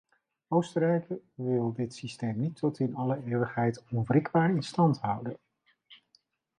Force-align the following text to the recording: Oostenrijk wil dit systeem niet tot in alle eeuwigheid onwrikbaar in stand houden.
Oostenrijk 0.49 1.05
wil 1.33 1.73
dit 1.73 1.93
systeem 1.95 2.39
niet 2.39 2.55
tot 2.55 2.79
in 2.79 2.95
alle 2.95 3.23
eeuwigheid 3.23 3.83
onwrikbaar 3.91 4.49
in 4.49 4.63
stand 4.63 4.97
houden. 4.99 5.37